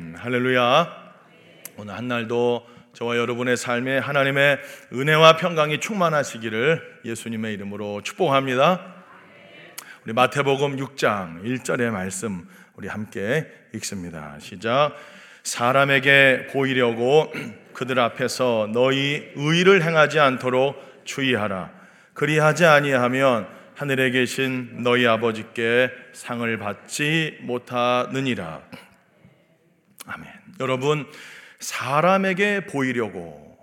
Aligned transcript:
아멘. 0.00 0.14
할렐루야. 0.16 1.12
오늘 1.76 1.94
한 1.94 2.08
날도 2.08 2.66
저와 2.94 3.18
여러분의 3.18 3.56
삶에 3.58 3.98
하나님의 3.98 4.58
은혜와 4.92 5.36
평강이 5.36 5.78
충만하시기를 5.78 7.00
예수님의 7.04 7.52
이름으로 7.54 8.00
축복합니다. 8.02 8.94
우리 10.04 10.14
마태복음 10.14 10.76
6장 10.76 11.44
1절의 11.44 11.90
말씀 11.90 12.48
우리 12.76 12.88
함께 12.88 13.46
읽습니다. 13.74 14.36
시작. 14.40 14.96
사람에게 15.42 16.48
보이려고 16.50 17.30
그들 17.74 18.00
앞에서 18.00 18.70
너희 18.72 19.30
의를 19.36 19.82
행하지 19.82 20.18
않도록 20.18 21.02
주의하라. 21.04 21.70
그리하지 22.14 22.64
아니하면 22.64 23.46
하늘에 23.74 24.10
계신 24.10 24.82
너희 24.82 25.06
아버지께 25.06 25.90
상을 26.12 26.56
받지 26.58 27.38
못하느니라. 27.42 28.62
아멘. 30.12 30.28
여러분, 30.58 31.06
사람에게 31.60 32.66
보이려고, 32.66 33.56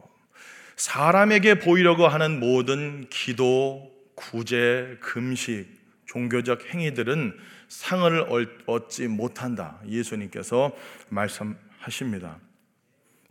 사람에게 0.78 1.60
보이려고 1.60 2.08
하는 2.08 2.40
모든 2.40 3.06
기도, 3.10 3.92
구제, 4.16 4.98
금식, 5.02 5.68
종교적 6.06 6.74
행위들은 6.74 7.38
상을 7.68 8.50
얻지 8.66 9.10
못한다. 9.10 9.82
예수님께서 9.88 10.72
말씀하십니다. 11.10 12.38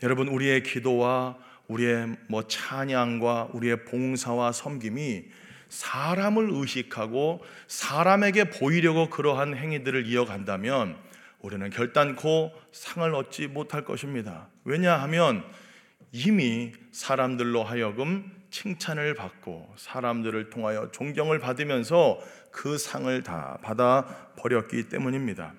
여러분, 0.02 0.28
우리의 0.28 0.62
기도와 0.62 1.38
우리의 1.68 2.16
뭐 2.28 2.46
찬양과 2.46 3.48
우리의 3.54 3.86
봉사와 3.86 4.52
섬김이 4.52 5.24
사람을 5.70 6.48
의식하고 6.52 7.42
사람에게 7.66 8.50
보이려고 8.50 9.08
그러한 9.08 9.56
행위들을 9.56 10.06
이어간다면 10.06 11.05
우리는 11.46 11.70
결단코 11.70 12.52
상을 12.72 13.14
얻지 13.14 13.46
못할 13.46 13.84
것입니다. 13.84 14.48
왜냐하면 14.64 15.44
이미 16.10 16.72
사람들로 16.90 17.62
하여금 17.62 18.32
칭찬을 18.50 19.14
받고 19.14 19.72
사람들을 19.76 20.50
통하여 20.50 20.90
존경을 20.90 21.38
받으면서 21.38 22.18
그 22.50 22.78
상을 22.78 23.22
다 23.22 23.58
받아 23.62 24.32
버렸기 24.36 24.88
때문입니다. 24.88 25.54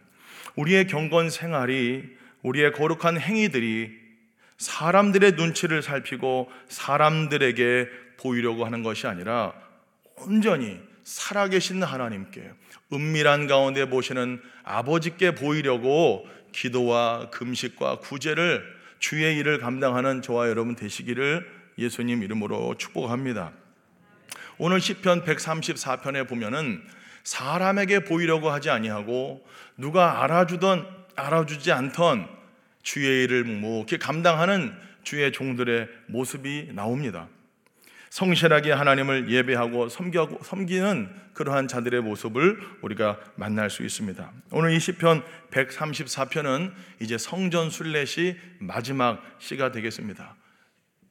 우리의 0.58 0.88
경건 0.88 1.30
생활이 1.30 2.04
우리의 2.42 2.74
거룩한 2.74 3.18
행위들이 3.22 3.90
사람들의 4.58 5.34
눈치를 5.34 5.82
살피고 5.82 6.52
사람들에게 6.68 7.88
보이려고 8.18 8.66
하는 8.66 8.84
것이 8.84 9.08
아니라 9.08 9.54
온전히 10.18 10.82
살아계신 11.08 11.84
하나님께 11.84 12.52
은밀한 12.92 13.48
가운데 13.48 13.90
보시는 13.90 14.42
아버지께 14.66 15.36
보이려고 15.36 16.28
기도와 16.52 17.30
금식과 17.30 18.00
구제를 18.00 18.62
주의 19.00 19.38
일을 19.38 19.60
감당하는 19.60 20.22
저와 20.22 20.50
여러분 20.50 20.76
되시기를 20.76 21.50
예수님 21.78 22.24
이름으로 22.24 22.76
축복합니다. 22.78 23.54
오늘 24.58 24.82
시편 24.82 25.24
134편에 25.24 26.28
보면은 26.28 26.84
사람에게 27.24 28.04
보이려고 28.04 28.50
하지 28.50 28.70
아니하고 28.70 29.48
누가 29.78 30.24
알아주던 30.26 30.86
알아주지 31.16 31.72
않던 31.72 32.28
주의 32.84 33.24
일을 33.24 33.46
묵묵히 33.46 33.98
감당하는 34.00 34.76
주의 35.04 35.32
종들의 35.32 35.88
모습이 36.08 36.72
나옵니다. 36.74 37.30
성실하게 38.10 38.72
하나님을 38.72 39.30
예배하고 39.30 39.90
섬겨, 39.90 40.40
섬기는 40.44 41.10
그러한 41.34 41.68
자들의 41.68 42.02
모습을 42.02 42.60
우리가 42.82 43.20
만날 43.36 43.70
수 43.70 43.84
있습니다. 43.84 44.32
오늘 44.52 44.72
이 44.72 44.80
시편 44.80 45.24
134편은 45.52 46.74
이제 47.00 47.18
성전 47.18 47.70
순례시 47.70 48.38
마지막 48.60 49.22
시가 49.40 49.72
되겠습니다. 49.72 50.36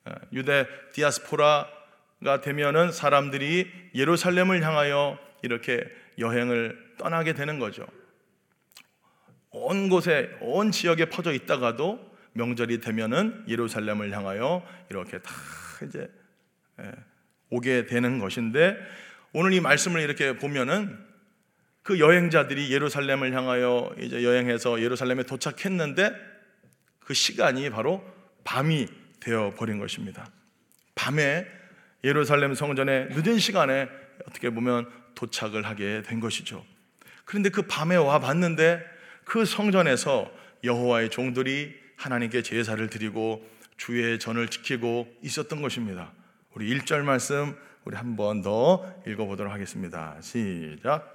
어, 0.07 0.13
유대 0.33 0.67
디아스포라가 0.93 2.41
되면은 2.43 2.93
사람들이 2.93 3.71
예루살렘을 3.95 4.63
향하여 4.63 5.19
이렇게 5.43 5.85
여행을 6.19 6.95
떠나게 6.99 7.35
되는 7.35 7.59
거죠. 7.59 7.87
온 9.51 9.89
곳에 9.89 10.31
온 10.41 10.71
지역에 10.71 11.07
퍼져 11.07 11.33
있다가도 11.33 12.17
명절이 12.33 12.81
되면은 12.81 13.45
예루살렘을 13.49 14.13
향하여 14.13 14.63
이렇게 14.91 15.19
다 15.19 15.33
이제 15.87 16.01
예, 16.01 16.26
오게 17.51 17.87
되는 17.87 18.19
것인데 18.19 18.77
오늘 19.33 19.53
이 19.53 19.61
말씀을 19.61 20.01
이렇게 20.01 20.37
보면은 20.37 20.99
그 21.83 22.01
여행자들이 22.01 22.73
예루살렘을 22.73 23.33
향하여 23.33 23.95
이제 24.01 24.25
여행해서 24.25 24.83
예루살렘에 24.83 25.23
도착했는데 25.23 26.13
그 26.99 27.15
시간이 27.15 27.71
바로 27.71 28.05
밤이 28.43 28.89
되어 29.21 29.55
버린 29.57 29.79
것입니다. 29.79 30.29
밤에 30.95 31.47
예루살렘 32.03 32.55
성전에 32.55 33.07
늦은 33.11 33.39
시간에 33.39 33.89
어떻게 34.27 34.51
보면 34.51 34.91
도착을 35.15 35.65
하게 35.65 36.03
된 36.03 36.21
것이죠. 36.21 36.65
그런데 37.25 37.51
그 37.51 37.63
밤에 37.63 37.97
와 37.97 38.19
봤는데 38.19 38.83
그 39.25 39.45
성전에서 39.45 40.31
여호와의 40.65 41.11
종들이 41.11 41.75
하나님께 41.97 42.43
제사를 42.43 42.89
드리고 42.89 43.49
주의 43.77 44.19
전을 44.19 44.49
지키고 44.49 45.13
있었던 45.23 45.63
것입니다. 45.63 46.13
우리 46.57 46.75
1절 46.79 47.03
말씀 47.03 47.55
우리 47.85 47.97
한 47.97 48.17
번 48.17 48.41
더 48.41 48.83
읽어보도록 49.07 49.53
하겠습니다. 49.53 50.17
시작. 50.23 51.13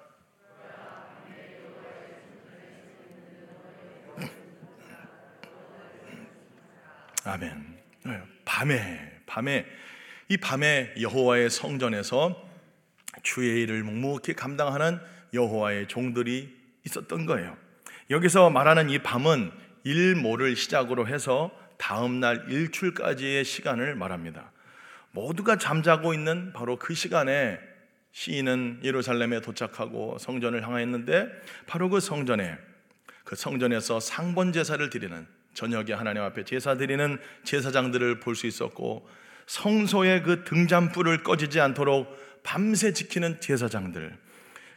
아멘. 7.24 7.80
네, 8.06 8.22
밤에 8.46 9.22
밤에 9.26 9.66
이 10.30 10.38
밤에 10.38 10.94
여호와의 11.02 11.50
성전에서 11.50 12.40
주의 13.24 13.64
일을 13.64 13.82
묵묵히 13.82 14.36
감당하는 14.36 15.00
여호와의 15.34 15.88
종들이 15.88 16.56
있었던 16.86 17.26
거예요. 17.26 17.58
여기서 18.12 18.52
말하는 18.52 18.92
이 18.92 19.00
밤은 19.00 19.52
일모를 19.86 20.56
시작으로 20.56 21.08
해서 21.08 21.50
다음 21.80 22.20
날 22.20 22.46
일출까지의 22.48 23.44
시간을 23.44 23.96
말합니다. 23.96 24.52
모두가 25.12 25.58
잠자고 25.58 26.14
있는 26.14 26.54
바로 26.54 26.78
그 26.78 26.94
시간에 26.94 27.60
시인은 28.14 28.82
예루살렘에 28.84 29.42
도착하고 29.42 30.18
성전을 30.20 30.64
향하였는데 30.64 31.28
바로 31.68 31.90
그 31.90 32.00
성전에 32.00 32.58
그 33.24 33.36
성전에서 33.36 34.00
상번 34.00 34.52
제사를 34.52 34.90
드리는 34.90 35.26
저녁에 35.54 35.94
하나님 35.94 36.24
앞에 36.24 36.44
제사 36.44 36.76
드리는 36.76 37.18
제사장들을 37.44 38.20
볼 38.20 38.36
수 38.36 38.48
있었고 38.48 39.08
성소의 39.48 40.24
그 40.24 40.44
등잔불을 40.46 41.24
꺼지지 41.24 41.60
않도록 41.60 42.42
밤새 42.44 42.94
지키는 42.94 43.42
제사장들 43.42 44.18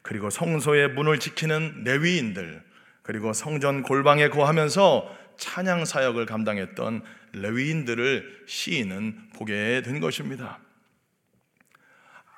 그리고 0.02 0.30
성소의 0.30 0.90
문을 0.90 1.18
지키는 1.20 1.84
레위인들 1.84 2.62
그리고 3.02 3.32
성전 3.32 3.82
골방에 3.82 4.28
거하면서 4.28 5.23
찬양 5.38 5.84
사역을 5.84 6.26
감당했던 6.26 7.02
레위인들을 7.32 8.44
시인은 8.46 9.30
보게 9.34 9.82
된 9.82 10.00
것입니다. 10.00 10.58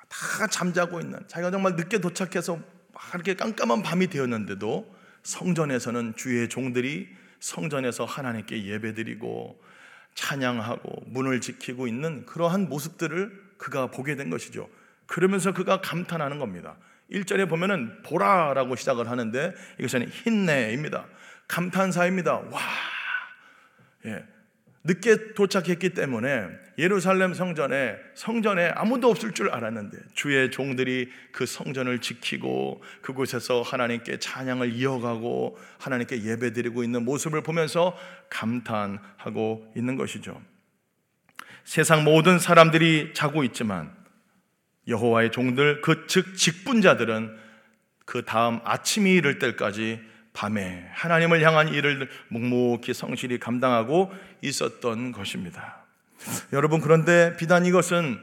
다 0.09 0.47
잠자고 0.47 0.99
있는 0.99 1.19
자기가 1.27 1.51
정말 1.51 1.75
늦게 1.75 1.99
도착해서 1.99 2.59
이렇게 3.13 3.35
깜깜한 3.35 3.83
밤이 3.83 4.07
되었는데도 4.07 4.95
성전에서는 5.23 6.15
주의 6.15 6.47
종들이 6.49 7.07
성전에서 7.39 8.05
하나님께 8.05 8.65
예배드리고 8.65 9.61
찬양하고 10.15 11.03
문을 11.07 11.41
지키고 11.41 11.87
있는 11.87 12.25
그러한 12.25 12.69
모습들을 12.69 13.47
그가 13.57 13.87
보게 13.87 14.15
된 14.15 14.29
것이죠. 14.29 14.69
그러면서 15.05 15.53
그가 15.53 15.81
감탄하는 15.81 16.39
겁니다. 16.39 16.77
1절에 17.11 17.47
보면은 17.47 18.01
보라라고 18.03 18.75
시작을 18.75 19.09
하는데 19.09 19.53
이것은 19.79 20.09
흰내입니다. 20.09 21.05
감탄사입니다. 21.47 22.33
와. 22.33 22.59
예. 24.05 24.23
늦게 24.83 25.33
도착했기 25.33 25.89
때문에 25.89 26.47
예루살렘 26.77 27.33
성전에 27.33 27.97
성전에 28.15 28.69
아무도 28.69 29.09
없을 29.09 29.33
줄 29.33 29.49
알았는데 29.49 29.97
주의 30.13 30.49
종들이 30.49 31.11
그 31.33 31.45
성전을 31.45 31.99
지키고 31.99 32.81
그곳에서 33.01 33.63
하나님께 33.63 34.19
찬양을 34.19 34.73
이어가고 34.73 35.57
하나님께 35.79 36.23
예배드리고 36.23 36.85
있는 36.85 37.03
모습을 37.03 37.43
보면서 37.43 37.97
감탄하고 38.29 39.73
있는 39.75 39.97
것이죠. 39.97 40.41
세상 41.65 42.05
모든 42.05 42.39
사람들이 42.39 43.13
자고 43.13 43.43
있지만 43.43 43.93
여호와의 44.87 45.31
종들 45.33 45.81
그 45.81 46.07
즉 46.07 46.37
직분자들은 46.37 47.37
그 48.05 48.23
다음 48.23 48.61
아침이 48.63 49.15
이를 49.15 49.37
때까지 49.37 49.99
밤에 50.37 50.87
하나님을 50.91 51.41
향한 51.41 51.67
일을 51.69 52.07
묵묵히 52.27 52.93
성실히 52.93 53.39
감당하고 53.39 54.11
있었던 54.43 55.11
것입니다. 55.11 55.83
여러분 56.53 56.79
그런데 56.79 57.35
비단 57.37 57.65
이것은 57.65 58.19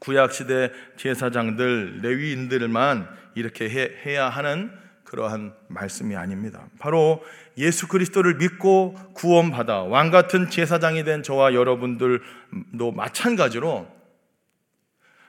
구약 0.00 0.32
시대 0.32 0.70
제사장들 0.96 2.00
레위인들만 2.00 3.08
이렇게 3.34 3.68
해 3.68 4.14
야 4.14 4.30
하는 4.30 4.72
그러한 5.04 5.54
말씀이 5.68 6.16
아닙니다. 6.16 6.66
바로 6.78 7.22
예수 7.58 7.88
그리스도를 7.88 8.36
믿고 8.36 8.94
구원받아 9.12 9.82
왕 9.82 10.10
같은 10.10 10.48
제사장이 10.48 11.04
된 11.04 11.22
저와 11.22 11.52
여러분들도 11.52 12.92
마찬가지로 12.96 13.86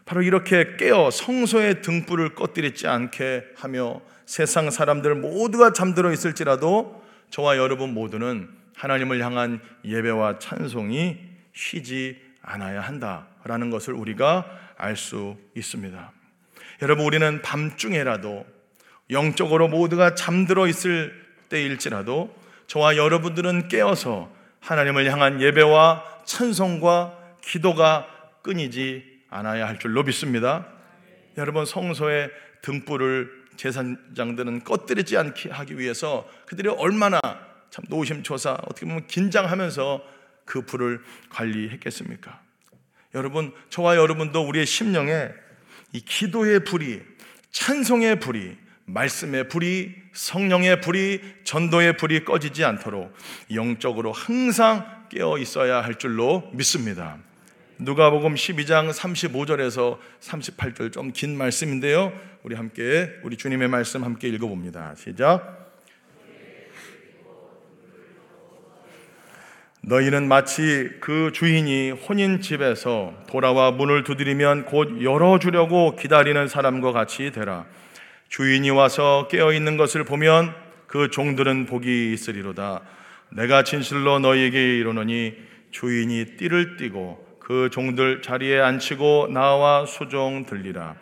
바로 0.05 0.21
이렇게 0.21 0.77
깨어 0.77 1.11
성소의 1.11 1.81
등불을 1.81 2.35
꺼뜨리지 2.35 2.87
않게 2.87 3.43
하며 3.57 4.01
세상 4.25 4.71
사람들 4.71 5.15
모두가 5.15 5.73
잠들어 5.73 6.11
있을지라도 6.11 7.03
저와 7.29 7.57
여러분 7.57 7.93
모두는 7.93 8.49
하나님을 8.75 9.23
향한 9.23 9.61
예배와 9.83 10.39
찬송이 10.39 11.17
쉬지 11.53 12.21
않아야 12.41 12.81
한다라는 12.81 13.69
것을 13.69 13.93
우리가 13.93 14.45
알 14.77 14.95
수 14.97 15.37
있습니다. 15.55 16.11
여러분 16.81 17.05
우리는 17.05 17.41
밤중에라도 17.41 18.45
영적으로 19.09 19.67
모두가 19.67 20.15
잠들어 20.15 20.67
있을 20.67 21.13
때일지라도 21.49 22.35
저와 22.67 22.97
여러분들은 22.97 23.67
깨어서 23.67 24.31
하나님을 24.59 25.09
향한 25.11 25.41
예배와 25.41 26.03
찬송과 26.25 27.37
기도가 27.41 28.07
끊이지 28.41 29.21
않아야 29.29 29.67
할 29.67 29.79
줄로 29.79 30.03
믿습니다. 30.03 30.67
여러분 31.37 31.65
성소의 31.65 32.31
등불을 32.63 33.44
제사장들은 33.57 34.63
꺼뜨리지 34.63 35.17
않게 35.17 35.49
하기 35.49 35.77
위해서 35.77 36.29
그들이 36.45 36.69
얼마나 36.69 37.19
참 37.69 37.83
노심초사 37.89 38.57
어떻게 38.63 38.85
보면 38.85 39.07
긴장하면서 39.07 40.01
그 40.45 40.61
불을 40.61 41.01
관리했겠습니까? 41.29 42.41
여러분 43.15 43.53
저와 43.69 43.95
여러분도 43.95 44.41
우리의 44.47 44.65
심령에 44.65 45.29
이 45.93 46.01
기도의 46.01 46.63
불이 46.63 47.01
찬송의 47.51 48.19
불이 48.19 48.57
말씀의 48.85 49.47
불이 49.49 49.95
성령의 50.13 50.81
불이 50.81 51.21
전도의 51.43 51.97
불이 51.97 52.25
꺼지지 52.25 52.63
않도록 52.63 53.13
영적으로 53.53 54.11
항상 54.11 55.07
깨어 55.09 55.37
있어야 55.37 55.81
할 55.81 55.95
줄로 55.95 56.49
믿습니다. 56.53 57.17
누가복음 57.77 58.35
12장 58.35 58.89
35절에서 58.89 59.97
38절 60.21 60.93
좀 60.93 61.11
긴 61.11 61.37
말씀인데요. 61.37 62.13
우리 62.43 62.55
함께 62.55 63.11
우리 63.23 63.35
주님의 63.35 63.67
말씀 63.67 64.03
함께 64.03 64.29
읽어 64.29 64.47
봅니다. 64.47 64.95
시작. 64.95 65.73
너희는 69.81 70.27
마치 70.27 70.89
그 71.01 71.31
주인이 71.33 71.91
혼인 71.91 72.39
집에서 72.41 73.13
돌아와 73.27 73.71
문을 73.71 74.03
두드리면 74.03 74.65
곧 74.65 75.03
열어 75.03 75.37
주려고 75.37 75.95
기다리는 75.95 76.47
사람과 76.47 76.91
같이 76.91 77.31
되라. 77.31 77.65
주인이 78.29 78.69
와서 78.71 79.27
깨어 79.29 79.51
있는 79.51 79.77
것을 79.77 80.05
보면 80.05 80.55
그 80.87 81.09
종들은 81.11 81.65
복이 81.65 82.13
있으리로다. 82.13 82.81
내가 83.31 83.63
진실로 83.63 84.19
너희에게 84.19 84.77
이르노니 84.77 85.35
주인이 85.71 86.37
띠를 86.37 86.77
띠고 86.77 87.24
그 87.45 87.69
종들 87.71 88.23
자리에 88.23 88.59
앉히고 88.59 89.27
나와 89.31 89.85
수종 89.85 90.47
들리라. 90.47 90.95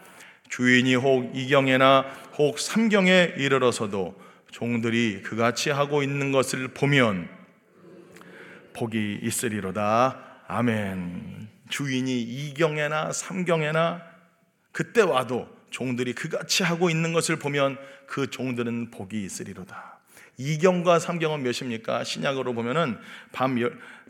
주인이 0.49 0.93
혹 0.95 1.31
이경에나 1.33 2.05
혹 2.37 2.59
삼경에 2.59 3.35
이르러서도 3.37 4.21
종들이 4.51 5.21
그같이 5.21 5.69
하고 5.69 6.03
있는 6.03 6.33
것을 6.33 6.67
보면 6.67 7.29
복이 8.73 9.19
있으리로다. 9.23 10.19
아멘. 10.49 11.47
주인이 11.69 12.21
이경에나 12.21 13.13
삼경에나 13.13 14.01
그때 14.73 15.01
와도 15.01 15.47
종들이 15.69 16.11
그같이 16.11 16.63
하고 16.63 16.89
있는 16.89 17.13
것을 17.13 17.37
보면 17.37 17.77
그 18.05 18.29
종들은 18.29 18.91
복이 18.91 19.23
있으리로다. 19.23 19.93
이경과 20.37 20.99
삼경은 20.99 21.43
몇입니까? 21.43 22.03
신약으로 22.03 22.53
보면은 22.53 22.97
밤, 23.31 23.57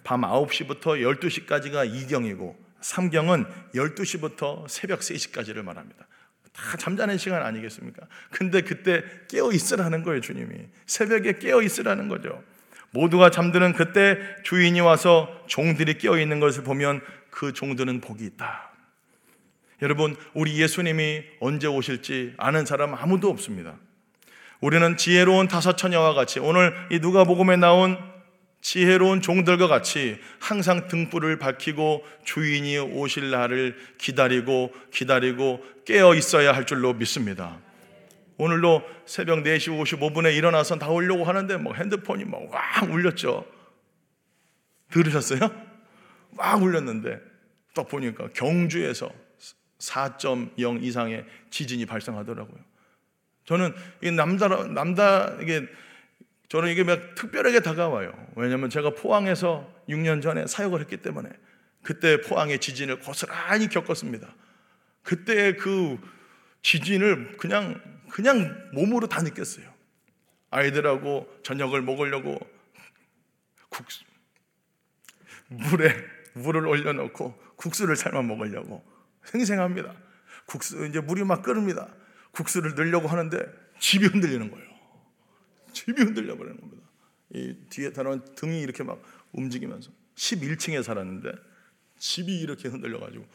밤 0.04 0.22
9시부터 0.22 1.02
12시까지가 1.20 1.94
이경이고 1.94 2.58
삼경은 2.82 3.46
12시부터 3.76 4.68
새벽 4.68 5.00
3시까지를 5.00 5.64
말합니다. 5.64 6.06
다 6.54 6.78
잠자는 6.78 7.18
시간 7.18 7.42
아니겠습니까? 7.42 8.06
근데 8.30 8.62
그때 8.62 9.04
깨어 9.30 9.52
있으라는 9.52 10.04
거예요, 10.04 10.22
주님이. 10.22 10.68
새벽에 10.86 11.40
깨어 11.40 11.62
있으라는 11.64 12.10
거죠. 12.10 12.44
모두가 12.92 13.32
잠드는 13.32 13.74
그때 13.74 14.20
주인이 14.44 14.80
와서 14.82 15.44
종들이 15.48 15.98
깨어 15.98 16.20
있는 16.20 16.40
것을 16.40 16.64
보면 16.64 17.02
그 17.32 17.54
종들은 17.54 18.02
복이 18.02 18.24
있다. 18.24 18.72
여러분, 19.82 20.16
우리 20.34 20.62
예수님이 20.62 21.24
언제 21.40 21.68
오실지 21.68 22.36
아는 22.38 22.66
사람 22.66 22.94
아무도 22.94 23.30
없습니다. 23.30 23.76
우리는 24.62 24.96
지혜로운 24.96 25.48
다섯 25.48 25.76
처녀와 25.76 26.14
같이 26.14 26.40
오늘 26.40 26.74
이 26.92 27.00
누가복음에 27.00 27.58
나온 27.58 27.98
지혜로운 28.64 29.22
종들과 29.22 29.68
같이 29.68 30.18
항상 30.40 30.88
등불을 30.88 31.38
밝히고 31.38 32.04
주인이 32.24 32.80
오실 32.80 33.30
날을 33.30 33.76
기다리고 33.98 34.74
기다리고 34.90 35.62
깨어 35.86 36.16
있어야 36.16 36.54
할 36.54 36.66
줄로 36.66 36.94
믿습니다. 36.94 37.60
오늘도 38.38 38.82
새벽 39.06 39.44
4시 39.44 40.00
55분에 40.00 40.34
일어나서 40.36 40.78
나오려고 40.78 41.26
하는데 41.26 41.58
뭐 41.58 41.74
핸드폰이 41.74 42.24
막왕 42.24 42.94
울렸죠. 42.94 43.46
들으셨어요? 44.92 45.40
막 46.32 46.64
울렸는데 46.64 47.20
딱 47.76 47.90
보니까 47.90 48.30
경주에서 48.34 49.12
4.0 49.80 50.82
이상의 50.82 51.26
지진이 51.50 51.86
발생하더라고요. 51.86 52.64
저는 53.44 53.74
이 54.02 54.10
남자 54.12 54.48
남다 54.48 55.36
이게 55.42 55.68
저는 56.54 56.70
이게 56.70 56.84
막 56.84 57.16
특별하게 57.16 57.62
다가와요. 57.62 58.14
왜냐하면 58.36 58.70
제가 58.70 58.92
포항에서 58.92 59.74
6년 59.90 60.22
전에 60.22 60.46
사역을 60.46 60.82
했기 60.82 60.98
때문에 60.98 61.28
그때 61.82 62.22
포항의 62.22 62.60
지진을 62.60 63.00
고스란히 63.00 63.70
겪었습니다. 63.70 64.36
그때 65.02 65.56
그 65.56 65.98
지진을 66.62 67.38
그냥 67.38 67.82
그냥 68.12 68.70
몸으로 68.72 69.08
다 69.08 69.24
느꼈어요. 69.24 69.66
아이들하고 70.52 71.28
저녁을 71.42 71.82
먹으려고 71.82 72.38
국수, 73.70 74.04
물에 75.48 75.92
물을 76.34 76.68
올려놓고 76.68 77.34
국수를 77.56 77.96
삶아 77.96 78.22
먹으려고 78.22 78.86
생생합니다. 79.24 79.96
국수 80.46 80.86
이제 80.86 81.00
물이 81.00 81.24
막 81.24 81.42
끓습니다. 81.42 81.88
국수를 82.30 82.76
넣으려고 82.76 83.08
하는데 83.08 83.44
집이 83.80 84.06
흔들리는 84.06 84.52
거예요. 84.52 84.73
집이 85.74 86.02
흔들려 86.02 86.38
버리는 86.38 86.60
겁니다. 86.60 86.84
이 87.34 87.56
뒤에 87.70 87.92
다른 87.92 88.24
등이 88.36 88.62
이렇게 88.62 88.84
막 88.84 89.02
움직이면서 89.32 89.92
11층에 90.16 90.84
살았는데 90.84 91.32
집이 91.98 92.40
이렇게 92.40 92.70
흔들려 92.70 93.00
가지고 93.00 93.26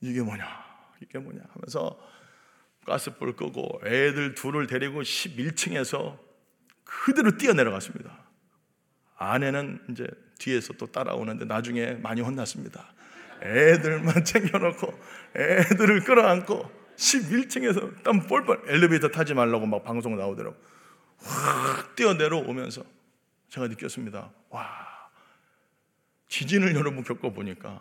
이게 0.00 0.22
뭐냐? 0.22 0.46
이게 1.00 1.18
뭐냐? 1.18 1.40
하면서 1.52 1.98
가스불 2.86 3.36
끄고 3.36 3.80
애들 3.84 4.34
둘을 4.34 4.66
데리고 4.66 5.02
11층에서 5.02 6.18
그대로 6.84 7.36
뛰어내려갔습니다. 7.36 8.18
아내는 9.16 9.80
이제 9.90 10.06
뒤에서 10.38 10.72
또 10.74 10.86
따라오는데 10.86 11.44
나중에 11.44 11.92
많이 11.94 12.20
혼났습니다. 12.20 12.92
애들만 13.42 14.22
챙겨놓고 14.24 15.00
애들을 15.36 16.04
끌어안고 16.04 16.70
11층에서 16.96 18.02
땀 18.02 18.26
뻘뻘 18.26 18.62
엘리베이터 18.68 19.08
타지 19.08 19.34
말라고 19.34 19.66
막 19.66 19.84
방송 19.84 20.16
나오더라고. 20.16 20.56
확 21.24 21.94
뛰어내려오면서 21.96 22.84
제가 23.48 23.68
느꼈습니다. 23.68 24.30
와, 24.50 24.66
지진을 26.28 26.74
여러분 26.74 27.04
겪어보니까 27.04 27.80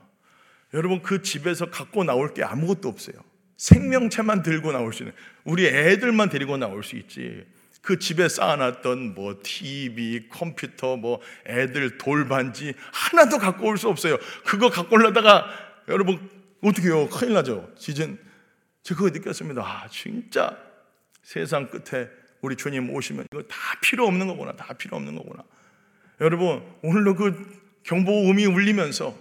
여러분 0.73 1.01
그 1.01 1.21
집에서 1.21 1.69
갖고 1.69 2.03
나올 2.03 2.33
게 2.33 2.43
아무것도 2.43 2.87
없어요. 2.89 3.15
생명체만 3.57 4.41
들고 4.41 4.71
나올 4.71 4.91
수 4.93 5.03
있는 5.03 5.15
우리 5.43 5.67
애들만 5.67 6.29
데리고 6.29 6.57
나올 6.57 6.83
수 6.83 6.95
있지. 6.95 7.45
그 7.81 7.97
집에 7.97 8.29
쌓아놨던 8.29 9.15
뭐 9.15 9.39
TV, 9.41 10.29
컴퓨터, 10.29 10.97
뭐 10.97 11.19
애들 11.47 11.97
돌반지 11.97 12.73
하나도 12.91 13.37
갖고 13.39 13.67
올 13.67 13.77
수 13.77 13.87
없어요. 13.89 14.17
그거 14.45 14.69
갖고 14.69 14.95
올라다가 14.95 15.47
여러분 15.87 16.29
어떻게 16.61 16.87
해요? 16.87 17.07
큰일 17.09 17.33
나죠. 17.33 17.71
지진. 17.77 18.19
제가 18.83 18.99
그거 18.99 19.09
느꼈습니다. 19.17 19.61
아, 19.61 19.87
진짜 19.89 20.57
세상 21.23 21.69
끝에 21.69 22.09
우리 22.41 22.55
주님 22.55 22.89
오시면 22.89 23.25
이거 23.31 23.43
다 23.43 23.55
필요 23.81 24.05
없는 24.07 24.27
거구나. 24.27 24.53
다 24.53 24.73
필요 24.73 24.97
없는 24.97 25.15
거구나. 25.15 25.43
여러분, 26.19 26.63
오늘도 26.83 27.15
그 27.15 27.61
경보음이 27.83 28.45
울리면서 28.45 29.15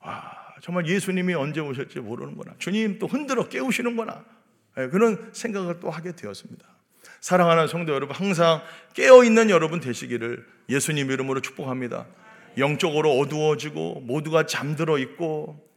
아, 0.00 0.32
정말 0.62 0.86
예수님이 0.86 1.34
언제 1.34 1.60
오실지 1.60 2.00
모르는구나. 2.00 2.54
주님 2.58 2.98
또 2.98 3.06
흔들어 3.06 3.48
깨우시는구나. 3.48 4.24
네, 4.76 4.88
그런 4.88 5.30
생각을 5.32 5.80
또 5.80 5.90
하게 5.90 6.12
되었습니다. 6.12 6.66
사랑하는 7.20 7.66
성도 7.66 7.92
여러분, 7.92 8.14
항상 8.14 8.62
깨어있는 8.94 9.50
여러분 9.50 9.80
되시기를 9.80 10.46
예수님 10.68 11.10
이름으로 11.10 11.40
축복합니다. 11.40 12.06
영적으로 12.58 13.18
어두워지고 13.18 14.00
모두가 14.00 14.46
잠들어 14.46 14.98
있고, 14.98 15.68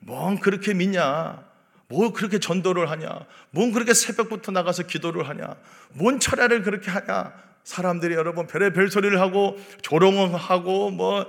뭔 0.00 0.38
그렇게 0.38 0.72
믿냐? 0.72 1.47
뭐 1.88 2.12
그렇게 2.12 2.38
전도를 2.38 2.90
하냐? 2.90 3.20
뭔 3.50 3.72
그렇게 3.72 3.94
새벽부터 3.94 4.52
나가서 4.52 4.84
기도를 4.84 5.28
하냐? 5.28 5.56
뭔 5.94 6.20
철야를 6.20 6.62
그렇게 6.62 6.90
하냐? 6.90 7.32
사람들이 7.64 8.14
여러분 8.14 8.46
별의별 8.46 8.90
소리를 8.90 9.18
하고 9.20 9.58
조롱을 9.82 10.34
하고 10.36 10.90
뭐 10.90 11.26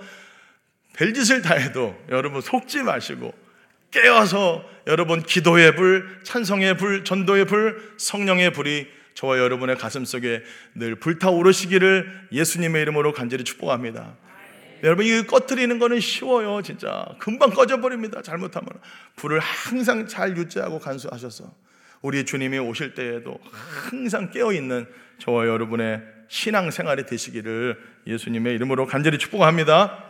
별짓을 0.94 1.42
다 1.42 1.56
해도 1.56 1.98
여러분 2.10 2.42
속지 2.42 2.84
마시고 2.84 3.34
깨어서 3.92 4.64
여러분 4.88 5.24
기도의 5.24 5.76
불, 5.76 6.20
찬성의 6.24 6.78
불, 6.78 7.04
전도의 7.04 7.46
불, 7.46 7.94
성령의 7.98 8.54
불이 8.54 8.88
저와 9.16 9.38
여러분의 9.38 9.78
가슴 9.78 10.06
속에 10.06 10.44
늘 10.76 10.96
불타오르시기를 10.96 12.28
예수님의 12.32 12.82
이름으로 12.84 13.14
간절히 13.14 13.44
축복합니다. 13.44 14.16
여러분 14.84 15.06
이 15.06 15.24
꺼트리는 15.26 15.78
거는 15.80 16.00
쉬워요 16.00 16.62
진짜. 16.62 17.06
금방 17.20 17.50
꺼져버립니다 17.52 18.22
잘못하면. 18.22 18.70
불을 19.16 19.40
항상 19.40 20.08
잘 20.08 20.38
유지하고 20.38 20.80
간수하셔서. 20.80 21.54
우리 22.02 22.26
주님이 22.26 22.60
오실 22.60 22.96
때에도 22.96 23.40
항상 23.52 24.32
깨어있는 24.32 24.88
저와 25.18 25.48
여러분의 25.48 26.02
신앙생활이 26.30 27.06
되시기를 27.06 27.78
예수님의 28.08 28.56
이름으로 28.56 28.86
간절히 28.86 29.18
축복합니다. 29.18 30.06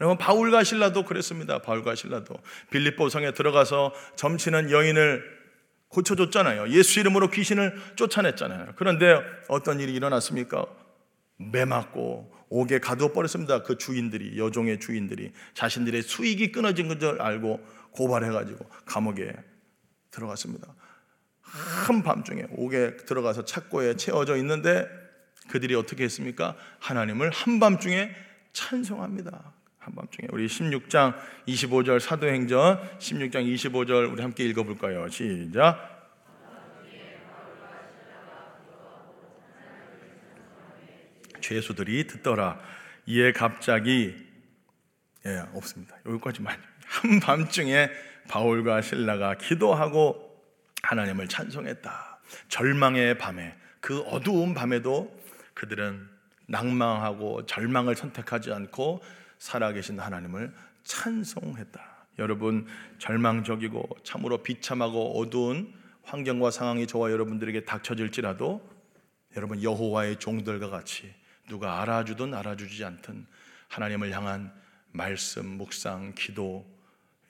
여러분 0.00 0.16
바울과 0.16 0.64
신라도 0.64 1.04
그랬습니다. 1.04 1.58
바울과 1.60 1.94
신라도. 1.94 2.34
빌립보 2.70 3.10
성에 3.10 3.32
들어가서 3.32 3.92
점치는 4.16 4.70
여인을 4.70 5.40
고쳐줬잖아요. 5.88 6.68
예수 6.70 7.00
이름으로 7.00 7.28
귀신을 7.30 7.74
쫓아냈잖아요. 7.96 8.74
그런데 8.76 9.20
어떤 9.48 9.80
일이 9.80 9.92
일어났습니까? 9.92 10.64
매 11.36 11.64
맞고 11.64 12.39
옥에 12.50 12.80
가두어 12.80 13.12
버렸습니다. 13.12 13.62
그 13.62 13.78
주인들이 13.78 14.38
여종의 14.38 14.80
주인들이 14.80 15.32
자신들의 15.54 16.02
수익이 16.02 16.52
끊어진 16.52 16.88
것을 16.88 17.22
알고 17.22 17.60
고발해가지고 17.92 18.68
감옥에 18.84 19.32
들어갔습니다. 20.10 20.74
한 21.42 22.02
밤중에 22.02 22.46
옥에 22.52 22.96
들어가서 22.96 23.44
착고에 23.44 23.96
채워져 23.96 24.36
있는데 24.36 24.86
그들이 25.48 25.74
어떻게 25.74 26.04
했습니까? 26.04 26.56
하나님을 26.78 27.30
한밤중에 27.30 28.10
찬송합니다. 28.52 29.54
한밤중에 29.78 30.28
우리 30.32 30.46
16장 30.46 31.14
25절 31.48 32.00
사도행전 32.00 32.98
16장 32.98 33.54
25절 33.54 34.12
우리 34.12 34.22
함께 34.22 34.44
읽어볼까요? 34.44 35.08
시작. 35.08 35.99
죄수들이 41.40 42.06
듣더라. 42.06 42.60
이에 43.06 43.32
갑자기 43.32 44.14
예, 45.26 45.42
없습니다. 45.54 45.96
여기까지만. 46.06 46.56
한밤중에 46.86 47.90
바울과 48.28 48.80
신라가 48.82 49.34
기도하고 49.34 50.30
하나님을 50.82 51.28
찬송했다. 51.28 52.20
절망의 52.48 53.18
밤에 53.18 53.54
그 53.80 54.00
어두운 54.02 54.54
밤에도 54.54 55.16
그들은 55.54 56.08
낭망하고 56.46 57.46
절망을 57.46 57.94
선택하지 57.94 58.52
않고 58.52 59.02
살아계신 59.38 60.00
하나님을 60.00 60.52
찬송했다. 60.84 62.06
여러분 62.18 62.66
절망적이고 62.98 63.88
참으로 64.02 64.42
비참하고 64.42 65.18
어두운 65.20 65.72
환경과 66.02 66.50
상황이 66.50 66.86
저와 66.86 67.12
여러분들에게 67.12 67.64
닥쳐질지라도 67.64 68.68
여러분 69.36 69.62
여호와의 69.62 70.16
종들과 70.16 70.70
같이 70.70 71.14
누가 71.50 71.82
알아주든 71.82 72.32
알아주지 72.32 72.84
않든 72.84 73.26
하나님을 73.68 74.12
향한 74.12 74.52
말씀, 74.92 75.44
묵상, 75.44 76.14
기도, 76.16 76.64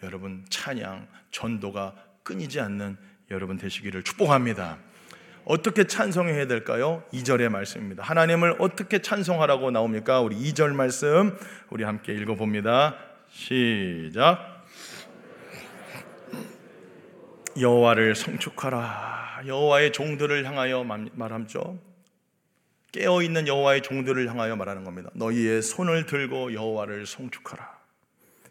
여러분 0.03 0.45
찬양, 0.51 1.09
전도가 1.31 1.95
끊이지 2.23 2.61
않는 2.61 2.99
여러분 3.31 3.57
되시기를 3.57 4.03
축복합니다. 4.03 4.79
어떻게 5.47 5.85
찬송해야 5.85 6.47
될까요? 6.47 7.03
2절의 7.15 7.49
말씀입니다. 7.49 8.03
하나님을 8.03 8.57
어떻게 8.59 9.01
찬송하라고 9.01 9.71
나옵니까? 9.71 10.21
우리 10.21 10.37
2절 10.37 10.75
말씀 10.75 11.37
우리 11.71 11.83
함께 11.83 12.13
읽어 12.13 12.35
봅니다. 12.35 12.97
시작. 13.31 14.67
여호와를 17.59 18.15
성축하라. 18.15 19.45
여호와의 19.47 19.93
종들을 19.93 20.45
향하여 20.45 20.85
말함죠. 20.85 21.90
깨어 22.93 23.23
있는 23.23 23.47
여호와의 23.47 23.83
종들을 23.83 24.29
향하여 24.29 24.57
말하는 24.57 24.85
겁니다. 24.85 25.11
너희의 25.15 25.63
손을 25.63 26.07
들고 26.07 26.53
여호와를 26.53 27.07
송축하라. 27.07 27.79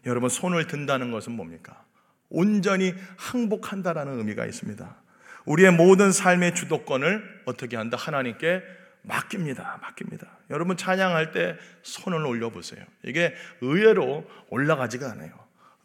여러분 0.06 0.28
손을 0.28 0.66
든다는 0.66 1.10
것은 1.10 1.32
뭡니까? 1.32 1.84
온전히 2.30 2.94
항복한다라는 3.16 4.18
의미가 4.18 4.46
있습니다. 4.46 4.96
우리의 5.44 5.72
모든 5.72 6.12
삶의 6.12 6.54
주도권을 6.54 7.42
어떻게 7.44 7.76
한다? 7.76 7.96
하나님께 7.96 8.62
맡깁니다. 9.02 9.78
맡깁니다. 9.82 10.26
여러분 10.50 10.76
찬양할 10.76 11.32
때 11.32 11.56
손을 11.82 12.24
올려 12.26 12.50
보세요. 12.50 12.84
이게 13.04 13.34
의외로 13.60 14.28
올라가지가 14.48 15.10
않아요. 15.12 15.32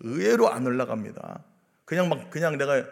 의외로 0.01 0.51
안 0.51 0.65
올라갑니다. 0.65 1.43
그냥 1.85 2.09
막 2.09 2.29
그냥 2.29 2.57
내가 2.57 2.83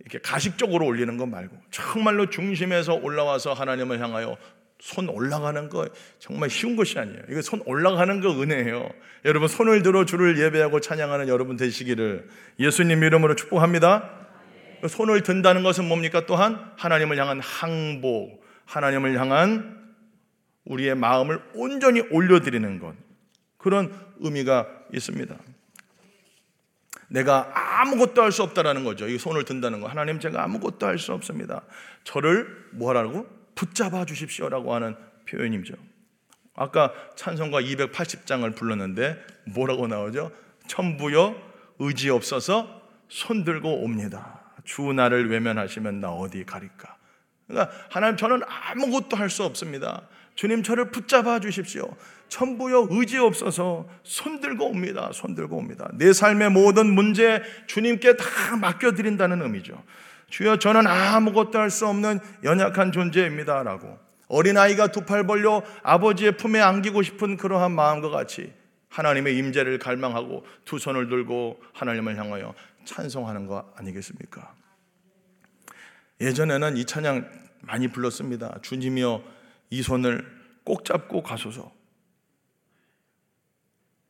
이렇게 0.00 0.18
가식적으로 0.18 0.86
올리는 0.86 1.16
거 1.16 1.26
말고 1.26 1.56
정말로 1.70 2.28
중심에서 2.28 2.94
올라와서 2.94 3.52
하나님을 3.52 4.00
향하여 4.00 4.36
손 4.82 5.08
올라가는 5.08 5.68
거 5.68 5.88
정말 6.18 6.50
쉬운 6.50 6.74
것이 6.74 6.98
아니에요. 6.98 7.20
이거 7.30 7.40
손 7.40 7.62
올라가는 7.66 8.20
거 8.20 8.42
은혜예요. 8.42 8.90
여러분 9.24 9.46
손을 9.46 9.82
들어 9.82 10.04
주를 10.04 10.40
예배하고 10.40 10.80
찬양하는 10.80 11.28
여러분 11.28 11.56
되시기를 11.56 12.28
예수님 12.58 13.04
이름으로 13.04 13.36
축복합니다. 13.36 14.10
손을 14.88 15.22
든다는 15.22 15.62
것은 15.62 15.86
뭡니까? 15.86 16.26
또한 16.26 16.72
하나님을 16.76 17.16
향한 17.16 17.38
항복, 17.38 18.44
하나님을 18.64 19.20
향한 19.20 19.94
우리의 20.64 20.96
마음을 20.96 21.40
온전히 21.54 22.00
올려드리는 22.10 22.80
것. 22.80 22.96
그런 23.58 23.94
의미가 24.18 24.66
있습니다. 24.92 25.36
내가 27.06 27.52
아무것도 27.54 28.20
할 28.20 28.32
수 28.32 28.42
없다라는 28.42 28.82
거죠. 28.82 29.06
이 29.06 29.16
손을 29.16 29.44
든다는 29.44 29.80
거. 29.80 29.86
하나님 29.86 30.18
제가 30.18 30.42
아무것도 30.42 30.86
할 30.86 30.98
수 30.98 31.12
없습니다. 31.12 31.62
저를 32.02 32.48
뭐 32.72 32.88
하라고? 32.88 33.41
붙잡아 33.54 34.04
주십시오라고 34.04 34.74
하는 34.74 34.96
표현이죠. 35.28 35.74
아까 36.54 36.92
찬송가 37.16 37.62
280장을 37.62 38.54
불렀는데 38.54 39.16
뭐라고 39.46 39.86
나오죠? 39.86 40.32
천부여 40.66 41.34
의지 41.78 42.10
없어서 42.10 42.82
손 43.08 43.44
들고 43.44 43.82
옵니다. 43.82 44.40
주 44.64 44.92
나를 44.92 45.30
외면하시면 45.30 46.00
나 46.00 46.10
어디 46.10 46.44
가릴까? 46.44 46.96
그러니까 47.46 47.74
하나님 47.90 48.16
저는 48.16 48.42
아무것도 48.46 49.16
할 49.16 49.28
수 49.28 49.44
없습니다. 49.44 50.08
주님 50.34 50.62
저를 50.62 50.90
붙잡아 50.90 51.40
주십시오. 51.40 51.94
천부여 52.28 52.88
의지 52.90 53.18
없어서 53.18 53.86
손 54.02 54.40
들고 54.40 54.66
옵니다. 54.66 55.10
손 55.12 55.34
들고 55.34 55.56
옵니다. 55.56 55.90
내 55.94 56.12
삶의 56.12 56.50
모든 56.50 56.86
문제 56.94 57.42
주님께 57.66 58.16
다 58.16 58.56
맡겨 58.56 58.92
드린다는 58.92 59.42
의미죠. 59.42 59.82
주여 60.32 60.56
저는 60.58 60.86
아무것도 60.86 61.58
할 61.58 61.70
수 61.70 61.86
없는 61.86 62.18
연약한 62.42 62.90
존재입니다. 62.90 63.62
라고. 63.62 63.98
어린아이가 64.28 64.86
두 64.88 65.04
팔 65.04 65.26
벌려 65.26 65.62
아버지의 65.82 66.38
품에 66.38 66.58
안기고 66.58 67.02
싶은 67.02 67.36
그러한 67.36 67.72
마음과 67.72 68.08
같이 68.08 68.52
하나님의 68.88 69.36
임재를 69.36 69.78
갈망하고 69.78 70.46
두 70.64 70.78
손을 70.78 71.08
들고 71.08 71.62
하나님을 71.74 72.16
향하여 72.16 72.54
찬송하는 72.86 73.46
거 73.46 73.70
아니겠습니까? 73.76 74.54
예전에는 76.20 76.78
이 76.78 76.86
찬양 76.86 77.30
많이 77.60 77.88
불렀습니다. 77.88 78.58
주님이여 78.62 79.22
이 79.68 79.82
손을 79.82 80.24
꼭 80.64 80.86
잡고 80.86 81.22
가소서. 81.22 81.70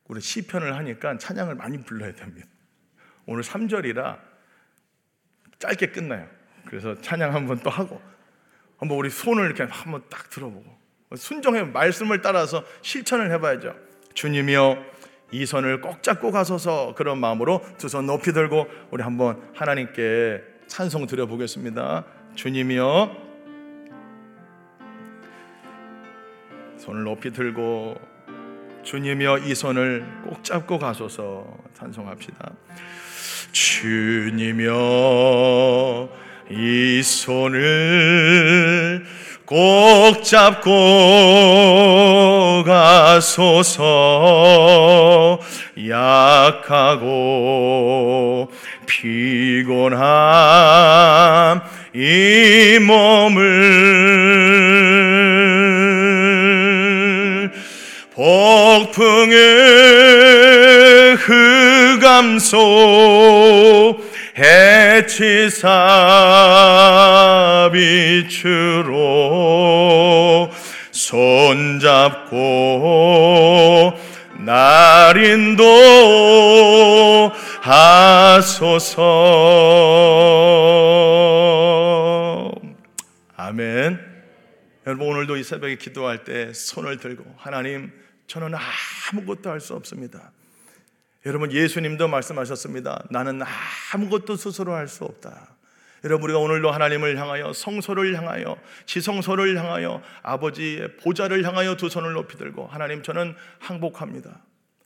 우리 0.05 0.21
시편을 0.21 0.75
하니까 0.77 1.17
찬양을 1.17 1.55
많이 1.55 1.83
불러야 1.83 2.13
됩니다. 2.13 2.47
오늘 3.25 3.43
3절이라 3.43 4.32
짧게 5.63 5.87
끝나요. 5.87 6.27
그래서 6.65 6.99
찬양 6.99 7.33
한번 7.33 7.59
또 7.59 7.69
하고 7.69 8.01
한번 8.77 8.97
우리 8.97 9.09
손을 9.09 9.45
이렇게 9.45 9.63
한번 9.63 10.03
딱 10.09 10.29
들어보고 10.29 10.65
순종해 11.15 11.63
말씀을 11.63 12.21
따라서 12.21 12.65
실천을 12.81 13.31
해봐야죠. 13.31 13.73
주님이여 14.13 14.83
이 15.31 15.45
손을 15.45 15.79
꼭 15.81 16.03
잡고 16.03 16.31
가소서 16.31 16.93
그런 16.95 17.17
마음으로 17.19 17.61
두 17.77 17.87
손 17.87 18.05
높이 18.05 18.33
들고 18.33 18.67
우리 18.91 19.03
한번 19.03 19.41
하나님께 19.55 20.41
찬송 20.67 21.07
드려보겠습니다. 21.07 22.03
주님이여 22.35 23.17
손을 26.77 27.03
높이 27.03 27.31
들고 27.31 27.95
주님이여 28.83 29.37
이 29.39 29.55
손을 29.55 30.05
꼭 30.25 30.43
잡고 30.43 30.77
가소서 30.77 31.57
찬송합시다. 31.73 32.51
주님여 33.53 34.69
이 36.49 37.01
손을 37.01 39.05
꼭 39.45 40.21
잡고 40.23 40.73
가소서. 42.65 43.83
약하고 45.87 47.03
피곤한 48.85 50.01
이 51.93 52.79
몸을 52.79 53.43
폭풍의 58.15 60.02
흑암소 62.13 63.97
해치사 64.37 65.69
빛으로 67.73 68.91
손잡고 70.91 72.33
날 74.45 75.17
인도 75.17 75.63
하소서. 77.61 79.01
아멘. 83.35 83.99
여러분 84.85 85.07
오늘도 85.07 85.37
이 85.37 85.43
새벽에 85.43 85.77
기도할 85.77 86.25
때 86.25 86.51
손을 86.53 86.97
들고 86.97 87.23
하나님 87.37 87.91
저는 88.27 88.53
아무것도 89.13 89.49
할 89.49 89.61
수 89.61 89.73
없습니다 89.75 90.31
여러분 91.25 91.51
예수님도 91.51 92.07
말씀하셨습니다. 92.07 93.05
나는 93.09 93.41
아무것도 93.93 94.35
스스로 94.35 94.73
할 94.73 94.87
수 94.87 95.05
없다. 95.05 95.55
여러분 96.03 96.25
우리가 96.25 96.39
오늘도 96.39 96.69
하나님을 96.69 97.17
향하여 97.17 97.53
성소를 97.53 98.17
향하여 98.17 98.57
지성소를 98.85 99.57
향하여 99.57 100.03
아버지의 100.21 100.97
보좌를 100.97 101.45
향하여 101.45 101.77
두 101.77 101.87
손을 101.87 102.11
높이 102.11 102.37
들고 102.37 102.67
하나님 102.67 103.01
저는 103.03 103.35
항복합니다. 103.59 104.41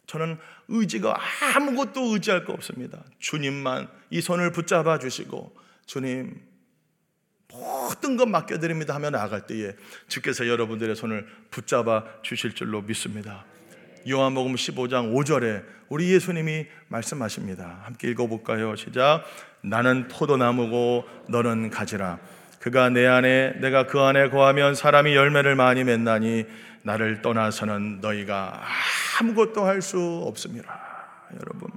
저는 0.06 0.38
의지가 0.68 1.18
아무것도 1.56 2.14
의지할 2.14 2.46
거 2.46 2.54
없습니다. 2.54 3.04
주님만 3.18 3.88
이 4.12 4.22
손을 4.22 4.52
붙잡아 4.52 5.00
주시고 5.00 5.56
주님 5.88 6.40
모든 7.52 8.16
것 8.16 8.28
맡겨드립니다 8.28 8.94
하며 8.94 9.10
나아갈 9.10 9.48
때에 9.48 9.74
주께서 10.08 10.48
여러분들의 10.48 10.96
손을 10.96 11.26
붙잡아 11.50 12.04
주실 12.22 12.54
줄로 12.54 12.84
믿습니다. 12.84 13.44
요한복음 14.08 14.56
15장 14.56 15.14
5절에 15.14 15.64
우리 15.90 16.12
예수님이 16.14 16.66
말씀하십니다. 16.90 17.82
함께 17.84 18.10
읽어볼까요? 18.10 18.76
시작. 18.76 19.24
나는 19.62 20.08
포도나무고 20.08 21.06
너는 21.30 21.70
가지라. 21.70 22.20
그가 22.60 22.90
내 22.90 23.06
안에 23.06 23.60
내가 23.60 23.88
그 23.88 24.00
안에 24.00 24.30
거하면 24.30 24.76
사람이 24.76 25.16
열매를 25.16 25.56
많이 25.56 25.84
맺나니 25.84 26.46
나를 26.84 27.22
떠나서는 27.22 28.00
너희가 28.02 28.62
아무것도 29.20 29.66
할 29.66 29.82
수 29.82 30.24
없습니다. 30.26 30.80
여러분. 31.40 31.70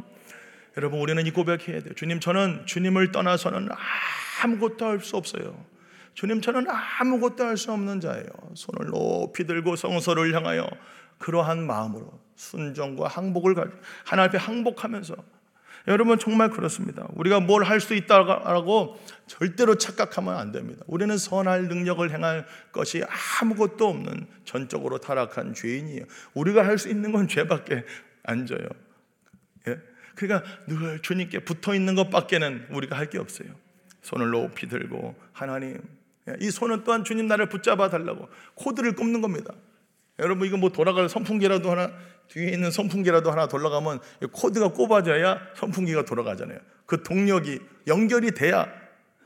여러분 0.77 1.01
우리는 1.01 1.25
이 1.27 1.31
고백해야 1.31 1.81
돼요. 1.81 1.95
주님 1.97 2.21
저는 2.21 2.63
주님을 2.67 3.13
떠나서는 3.13 3.69
아무것도 4.43 4.87
할 4.87 5.01
수 5.01 5.17
없어요. 5.17 5.65
주님 6.15 6.41
저는 6.41 6.67
아무것도 6.69 7.45
할 7.45 7.57
수 7.57 7.73
없는 7.73 8.01
자예요. 8.01 8.25
손을 8.55 8.91
높이 8.91 9.47
들고 9.47 9.77
성소를 9.77 10.35
향하여 10.35 10.69
그러한 11.21 11.65
마음으로 11.65 12.19
순종과 12.35 13.07
항복을 13.07 13.55
가지고 13.55 13.77
하나님 14.05 14.29
앞에 14.31 14.39
항복하면서 14.39 15.15
여러분 15.89 16.19
정말 16.19 16.51
그렇습니다. 16.51 17.07
우리가 17.15 17.41
뭘 17.41 17.63
할 17.65 17.81
수 17.81 17.95
있다고 17.95 18.99
절대로 19.27 19.77
착각하면 19.77 20.37
안 20.37 20.51
됩니다. 20.53 20.83
우리는 20.87 21.17
선할 21.17 21.69
능력을 21.69 22.11
행할 22.11 22.47
것이 22.73 23.03
아무것도 23.41 23.87
없는 23.89 24.27
전적으로 24.45 24.99
타락한 24.99 25.55
죄인이에요. 25.55 26.05
우리가 26.35 26.67
할 26.67 26.79
수 26.79 26.89
있는 26.89 27.13
건 27.13 27.29
죄밖에 27.29 27.85
안 28.25 28.47
져요. 28.47 28.67
예? 29.69 29.79
그러니까 30.17 30.49
늘 30.67 31.01
주님께 31.01 31.41
붙어 31.41 31.75
있는 31.75 31.95
것밖에는 31.95 32.67
우리가 32.71 32.97
할 32.97 33.09
게 33.09 33.19
없어요. 33.19 33.49
손을 34.03 34.31
높이 34.31 34.67
들고 34.69 35.15
하나님 35.33 35.79
예, 36.29 36.37
이 36.41 36.51
손은 36.51 36.85
또한 36.85 37.05
주님 37.05 37.27
나를 37.27 37.49
붙잡아 37.49 37.89
달라고 37.89 38.29
코드를 38.55 38.95
꼽는 38.95 39.21
겁니다. 39.23 39.55
여러분 40.21 40.47
이거 40.47 40.57
뭐 40.57 40.71
돌아갈 40.71 41.09
선풍기라도 41.09 41.71
하나 41.71 41.91
뒤에 42.29 42.51
있는 42.51 42.71
선풍기라도 42.71 43.31
하나 43.31 43.49
돌아가면 43.49 44.01
코드가 44.33 44.69
꼽아져야 44.69 45.41
선풍기가 45.57 46.05
돌아가잖아요. 46.05 46.59
그 46.87 47.03
동력이 47.03 47.61
연결이 47.87 48.33
돼야 48.33 48.69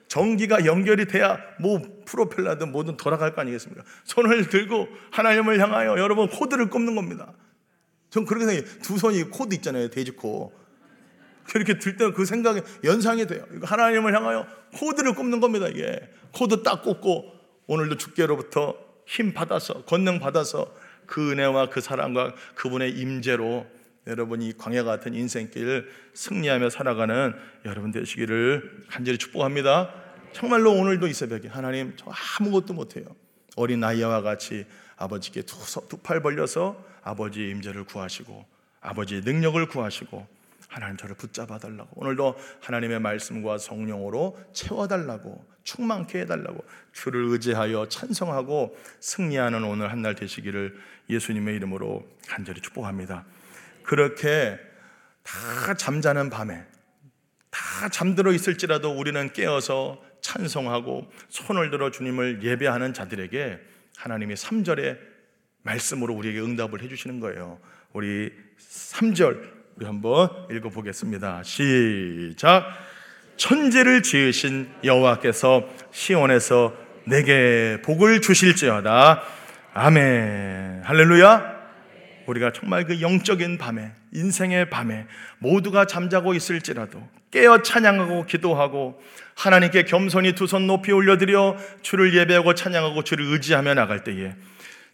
전기가 0.08 0.64
연결이 0.64 1.06
돼야 1.06 1.38
뭐 1.58 1.80
프로펠러든 2.06 2.72
뭐든 2.72 2.96
돌아갈 2.96 3.34
거 3.34 3.40
아니겠습니까? 3.40 3.82
손을 4.04 4.48
들고 4.48 4.88
하나님을 5.10 5.60
향하여 5.60 5.98
여러분 5.98 6.28
코드를 6.28 6.70
꼽는 6.70 6.94
겁니다. 6.94 7.32
전 8.10 8.24
그렇게 8.24 8.46
생각해요. 8.46 8.78
두 8.82 8.96
손이 8.96 9.30
코드 9.30 9.54
있잖아요. 9.56 9.90
돼지코. 9.90 10.52
그렇게 11.48 11.78
들 11.78 11.96
때는 11.96 12.14
그 12.14 12.24
생각에 12.24 12.62
연상이 12.84 13.26
돼요. 13.26 13.44
하나님을 13.62 14.14
향하여 14.14 14.46
코드를 14.78 15.14
꼽는 15.14 15.40
겁니다. 15.40 15.68
이게 15.68 16.00
코드 16.32 16.62
딱 16.62 16.82
꼽고 16.82 17.32
오늘도 17.66 17.96
주께로부터 17.96 18.76
힘 19.06 19.34
받아서 19.34 19.82
권능 19.84 20.20
받아서 20.20 20.74
그 21.06 21.32
은혜와 21.32 21.70
그 21.70 21.80
사랑과 21.80 22.34
그분의 22.54 22.92
임재로 22.92 23.66
여러분이 24.06 24.58
광야 24.58 24.84
같은 24.84 25.14
인생길 25.14 25.90
승리하며 26.12 26.70
살아가는 26.70 27.34
여러분 27.64 27.90
되시기를 27.90 28.84
간절히 28.88 29.18
축복합니다. 29.18 29.94
정말로 30.32 30.72
오늘도 30.72 31.06
이 31.06 31.14
새벽에 31.14 31.48
하나님 31.48 31.94
저 31.96 32.12
아무것도 32.38 32.74
못해요. 32.74 33.04
어린 33.56 33.82
아이와 33.82 34.20
같이 34.22 34.66
아버지께 34.96 35.42
두 35.42 35.56
팔 36.02 36.20
벌려서 36.20 36.82
아버지의 37.02 37.50
임재를 37.50 37.84
구하시고 37.84 38.44
아버지의 38.80 39.22
능력을 39.22 39.66
구하시고 39.68 40.26
하나님 40.68 40.96
저를 40.96 41.14
붙잡아 41.14 41.58
달라고 41.58 41.88
오늘도 41.94 42.36
하나님의 42.60 43.00
말씀과 43.00 43.58
성령으로 43.58 44.38
채워 44.52 44.88
달라고 44.88 45.44
충만케 45.64 46.20
해 46.20 46.26
달라고 46.26 46.64
주를 46.92 47.24
의지하여 47.26 47.88
찬성하고 47.88 48.76
승리하는 49.00 49.64
오늘 49.64 49.90
한 49.90 50.02
날 50.02 50.14
되시기를 50.14 50.78
예수님의 51.08 51.56
이름으로 51.56 52.06
간절히 52.28 52.60
축복합니다. 52.60 53.24
그렇게 53.82 54.58
다 55.22 55.74
잠자는 55.74 56.28
밤에 56.30 56.64
다 57.50 57.88
잠들어 57.88 58.32
있을지라도 58.32 58.90
우리는 58.92 59.32
깨어서 59.32 60.02
찬송하고 60.20 61.10
손을 61.28 61.70
들어 61.70 61.90
주님을 61.90 62.42
예배하는 62.42 62.92
자들에게 62.94 63.58
하나님이 63.96 64.34
3절의 64.34 64.98
말씀으로 65.62 66.14
우리에게 66.14 66.40
응답을 66.40 66.82
해 66.82 66.88
주시는 66.88 67.20
거예요. 67.20 67.58
우리 67.92 68.32
3절 68.58 69.52
우리 69.76 69.86
한번 69.86 70.28
읽어 70.50 70.68
보겠습니다. 70.68 71.42
시작. 71.42 72.66
천지를 73.36 74.02
지으신 74.02 74.68
여호와께서 74.84 75.68
시온에서 75.90 76.74
내게 77.04 77.78
복을 77.84 78.20
주실지어다. 78.20 79.22
아멘. 79.74 80.82
할렐루야. 80.84 81.54
우리가 82.26 82.52
정말 82.52 82.84
그 82.86 83.00
영적인 83.02 83.58
밤에, 83.58 83.92
인생의 84.12 84.70
밤에 84.70 85.06
모두가 85.38 85.84
잠자고 85.86 86.32
있을지라도 86.34 87.06
깨어 87.30 87.60
찬양하고 87.62 88.24
기도하고 88.26 88.98
하나님께 89.34 89.84
겸손히 89.84 90.32
두 90.34 90.46
손 90.46 90.66
높이 90.66 90.92
올려드려 90.92 91.56
주를 91.82 92.14
예배하고 92.16 92.54
찬양하고 92.54 93.02
주를 93.02 93.26
의지하며 93.26 93.74
나갈 93.74 94.04
때에 94.04 94.34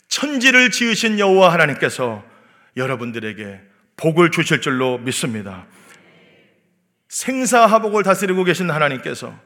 천지를 0.09 0.71
지으신 0.71 1.19
여호와 1.21 1.53
하나님께서 1.53 2.25
여러분들에게 2.77 3.61
복을 3.97 4.31
주실 4.31 4.61
줄로 4.61 4.99
믿습니다. 4.99 5.67
생사하복을 7.11 8.05
다스리고 8.05 8.45
계신 8.45 8.71
하나님께서 8.71 9.39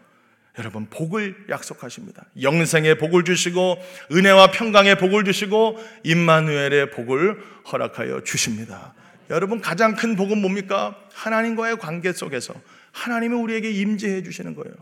여러분 0.58 0.86
복을 0.88 1.46
약속하십니다. 1.48 2.26
영생의 2.40 2.98
복을 2.98 3.24
주시고 3.24 3.78
은혜와 4.12 4.52
평강의 4.52 4.98
복을 4.98 5.24
주시고 5.24 5.78
임마누엘의 6.04 6.90
복을 6.90 7.42
허락하여 7.72 8.22
주십니다. 8.22 8.94
여러분 9.30 9.60
가장 9.60 9.96
큰 9.96 10.14
복은 10.14 10.38
뭡니까? 10.38 10.96
하나님과의 11.12 11.78
관계 11.78 12.12
속에서 12.12 12.54
하나님이 12.92 13.34
우리에게 13.34 13.70
임재해 13.70 14.22
주시는 14.22 14.54
거예요. 14.54 14.74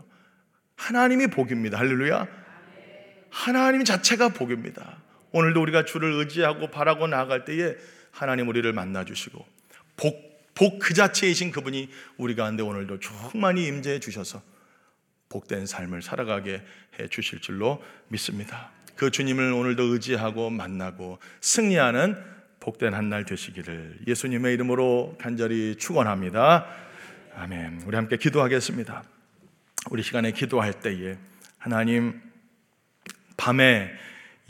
하나님이 0.75 1.27
복입니다. 1.27 1.79
할렐루야. 1.79 2.27
하나님 3.29 3.83
자체가 3.83 4.29
복입니다. 4.29 4.97
오늘도 5.31 5.61
우리가 5.61 5.85
주를 5.85 6.11
의지하고 6.13 6.69
바라고 6.69 7.07
나아갈 7.07 7.45
때에 7.45 7.75
하나님 8.11 8.49
우리를 8.49 8.71
만나 8.73 9.05
주시고 9.05 9.43
복 9.95 10.32
복 10.55 10.79
그 10.79 10.93
자체이신 10.93 11.51
그분이 11.51 11.89
우리 12.17 12.35
가운데 12.35 12.61
오늘도 12.63 12.99
충만히 12.99 13.65
임재해 13.67 13.99
주셔서 13.99 14.41
복된 15.29 15.65
삶을 15.65 16.01
살아가게 16.01 16.61
해 16.99 17.07
주실 17.07 17.39
줄로 17.41 17.83
믿습니다. 18.09 18.71
그 18.95 19.09
주님을 19.09 19.51
오늘도 19.51 19.83
의지하고 19.85 20.51
만나고 20.51 21.17
승리하는 21.41 22.15
복된 22.59 22.93
한 22.93 23.09
날 23.09 23.25
되시기를 23.25 23.99
예수님의 24.07 24.53
이름으로 24.53 25.17
간절히 25.19 25.75
축원합니다. 25.77 26.65
아멘. 27.35 27.81
우리 27.87 27.95
함께 27.95 28.17
기도하겠습니다. 28.17 29.03
우리 29.89 30.03
시간에 30.03 30.31
기도할 30.31 30.73
때에 30.79 31.17
하나님 31.57 32.21
밤에 33.35 33.91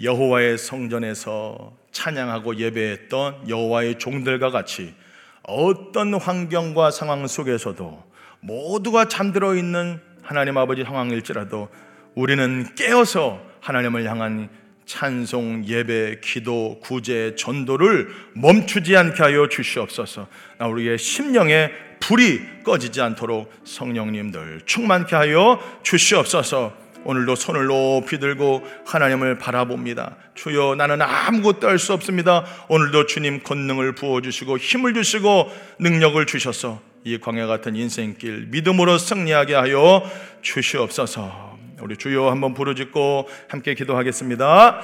여호와의 0.02 0.58
성전에서 0.58 1.78
찬양하고 1.92 2.58
예배했던 2.58 3.50
여호와의 3.50 4.00
종들과 4.00 4.52
같이 4.52 4.94
어떤 5.44 6.14
환경과 6.14 6.92
상황 6.92 7.28
속에서도 7.28 8.04
모두가 8.40 9.08
잠들어 9.08 9.56
있는 9.56 10.00
하나님 10.22 10.58
아버지 10.58 10.84
상황일지라도 10.84 11.70
우리는 12.16 12.76
깨어서 12.76 13.42
하나님을 13.60 14.06
향한 14.06 14.50
찬송, 14.86 15.66
예배, 15.66 16.20
기도, 16.22 16.80
구제, 16.82 17.36
전도를 17.36 18.10
멈추지 18.36 18.96
않게 18.96 19.24
하여 19.24 19.48
주시옵소서. 19.48 20.28
우리의 20.60 20.98
심령에 20.98 21.72
불이 22.00 22.64
꺼지지 22.64 23.02
않도록 23.02 23.52
성령님들 23.64 24.62
충만케 24.66 25.16
하여 25.16 25.60
주시옵소서. 25.84 26.74
오늘도 27.06 27.36
손을 27.36 27.68
높이 27.68 28.20
들고 28.20 28.66
하나님을 28.86 29.38
바라봅니다. 29.38 30.16
주여 30.36 30.76
나는 30.76 31.02
아무것도 31.02 31.68
할 31.68 31.80
수 31.80 31.94
없습니다. 31.94 32.46
오늘도 32.70 33.08
주님 33.08 33.42
권능을 33.44 33.94
부어주시고 33.96 34.58
힘을 34.58 34.94
주시고 34.94 35.52
능력을 35.80 36.26
주셔서 36.26 36.80
이 37.04 37.18
광야 37.20 37.48
같은 37.48 37.76
인생길 37.76 38.48
믿음으로 38.50 38.98
승리하게 38.98 39.56
하여 39.56 40.10
주시옵소서. 40.42 41.58
우리 41.82 41.98
주여 41.98 42.30
한번 42.30 42.54
부르짖고 42.54 43.28
함께 43.50 43.74
기도하겠습니다. 43.74 44.80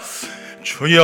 주여 0.64 1.04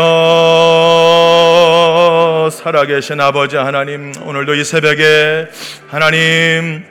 살아계신 2.51 3.21
아버지 3.21 3.55
하나님 3.55 4.11
오늘도 4.25 4.55
이 4.55 4.65
새벽에 4.65 5.47
하나님 5.87 6.83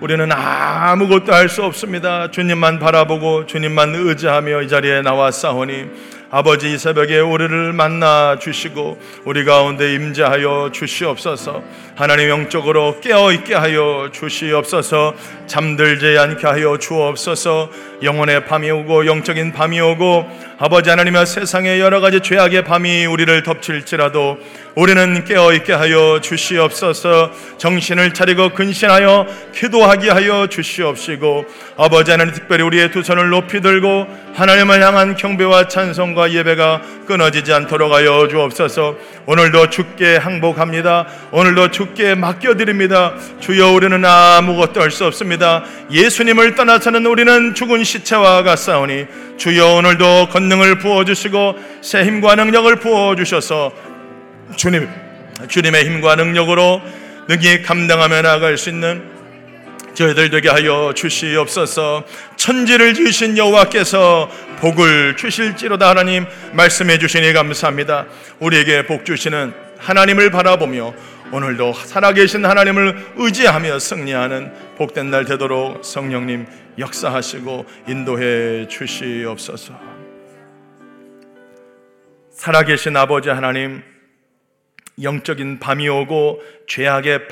우리는 0.00 0.30
아무것도 0.30 1.32
할 1.32 1.48
수 1.48 1.64
없습니다. 1.64 2.30
주님만 2.30 2.78
바라보고 2.78 3.46
주님만 3.46 3.94
의지하며 3.94 4.62
이 4.62 4.68
자리에 4.68 5.02
나와 5.02 5.30
싸우니 5.30 5.86
아버지 6.30 6.74
이 6.74 6.76
새벽에 6.76 7.20
우리를 7.20 7.72
만나 7.72 8.38
주시고 8.38 8.98
우리 9.24 9.46
가운데 9.46 9.94
임재하여 9.94 10.70
주시옵소서. 10.74 11.62
하나님 11.94 12.28
영적으로 12.28 13.00
깨어 13.00 13.32
있게 13.32 13.54
하여 13.54 14.10
주시옵소서. 14.12 15.14
잠들지 15.46 16.18
않게 16.18 16.46
하여 16.46 16.76
주옵소서. 16.76 17.70
영혼의 18.02 18.44
밤이 18.44 18.70
오고 18.70 19.06
영적인 19.06 19.52
밤이 19.52 19.80
오고 19.80 20.26
아버지 20.58 20.90
하나님의 20.90 21.24
세상의 21.24 21.80
여러 21.80 22.00
가지 22.00 22.20
죄악의 22.20 22.64
밤이 22.64 23.06
우리를 23.06 23.42
덮칠지라도 23.42 24.38
우리는 24.74 25.24
깨어 25.24 25.52
있게 25.54 25.72
하여 25.72 26.20
주시옵소서. 26.20 27.32
정신을 27.56 28.12
차리고 28.12 28.50
근신하여 28.50 29.26
기도하게 29.54 30.10
하여 30.10 30.46
주시옵시고 30.46 31.46
아버지 31.78 32.10
하나님 32.10 32.34
특별히 32.34 32.62
우리의 32.64 32.90
두 32.90 33.02
손을 33.02 33.30
높이 33.30 33.60
들고 33.60 34.06
하나님을 34.34 34.82
향한 34.82 35.16
경배와 35.16 35.68
찬송과 35.68 36.17
예배가 36.26 36.82
끊어지지 37.06 37.52
않도록 37.52 37.92
하여 37.92 38.26
주옵소서. 38.28 38.96
오늘도 39.26 39.70
주께 39.70 40.16
항복합니다. 40.16 41.06
오늘도 41.30 41.70
주께 41.70 42.14
맡겨드립니다. 42.14 43.14
주여 43.40 43.72
우리는 43.72 44.04
아무것도 44.04 44.80
할 44.80 44.90
수 44.90 45.04
없습니다. 45.06 45.64
예수님을 45.90 46.54
떠나서는 46.54 47.06
우리는 47.06 47.54
죽은 47.54 47.84
시체와 47.84 48.42
같사오니 48.42 49.06
주여 49.36 49.74
오늘도 49.76 50.28
권능을 50.30 50.78
부어주시고 50.78 51.56
새 51.82 52.04
힘과 52.04 52.34
능력을 52.34 52.74
부어주셔서 52.76 53.72
주님, 54.56 54.88
주님의 55.46 55.84
힘과 55.84 56.16
능력으로 56.16 56.82
능히 57.28 57.62
감당하며 57.62 58.22
나아갈 58.22 58.56
수 58.56 58.70
있는 58.70 59.17
저희들 59.98 60.30
되게 60.30 60.48
하여 60.48 60.92
주시옵소서. 60.94 62.04
천지를 62.36 62.94
지으신 62.94 63.36
여호와께서 63.36 64.30
복을 64.60 65.16
주실지로다 65.16 65.88
하나님 65.90 66.24
말씀해 66.52 67.00
주시니 67.00 67.32
감사합니다. 67.32 68.06
우리에게 68.38 68.86
복 68.86 69.04
주시는 69.04 69.52
하나님을 69.78 70.30
바라보며 70.30 70.94
오늘도 71.32 71.72
살아계신 71.72 72.46
하나님을 72.46 73.14
의지하며 73.16 73.80
승리하는 73.80 74.76
복된 74.76 75.10
날 75.10 75.24
되도록 75.24 75.84
성령님 75.84 76.46
역사하시고 76.78 77.66
인도해 77.88 78.68
주시옵소서. 78.68 79.74
살아계신 82.30 82.96
아버지 82.96 83.30
하나님 83.30 83.82
영적인 85.02 85.58
밤이 85.58 85.88
오고 85.88 86.42
죄악의 86.66 87.28